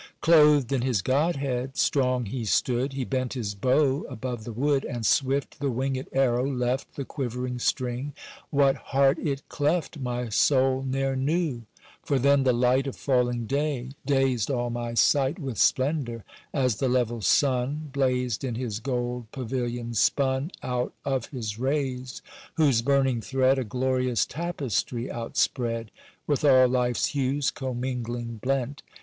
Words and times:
Clothed 0.19 0.71
in 0.73 0.81
his 0.81 1.03
godhead 1.03 1.77
strong 1.77 2.25
he 2.25 2.43
stood, 2.43 2.93
He 2.93 3.05
bent 3.05 3.33
his 3.33 3.53
bow 3.53 4.03
above 4.09 4.45
the 4.45 4.51
wood, 4.51 4.83
And 4.83 5.05
swift 5.05 5.59
the 5.59 5.69
wingèd 5.69 6.07
arrow 6.11 6.49
left 6.51 6.95
The 6.95 7.05
quivering 7.05 7.59
string—what 7.59 8.77
heart 8.77 9.19
it 9.19 9.47
cleft 9.47 9.99
My 9.99 10.29
soul 10.29 10.81
ne'er 10.87 11.15
knew, 11.15 11.67
for 12.01 12.17
then 12.17 12.41
the 12.41 12.51
light 12.51 12.87
Of 12.87 12.95
falling 12.95 13.45
day 13.45 13.91
dazed 14.03 14.49
all 14.49 14.71
my 14.71 14.95
sight 14.95 15.37
With 15.37 15.59
splendour, 15.59 16.23
as 16.51 16.77
the 16.77 16.89
level 16.89 17.21
sun 17.21 17.91
Blazed 17.93 18.43
in 18.43 18.55
his 18.55 18.79
gold 18.79 19.31
pavilion 19.31 19.93
spun 19.93 20.49
Out 20.63 20.95
of 21.05 21.27
his 21.27 21.59
rays 21.59 22.23
whose 22.55 22.81
burning 22.81 23.21
thread 23.21 23.59
A 23.59 23.63
glorious 23.63 24.25
tapestry 24.25 25.11
outspread 25.11 25.91
With 26.25 26.43
all 26.43 26.67
life's 26.67 27.05
hues 27.09 27.51
commingling 27.51 28.37
blent. 28.37 28.81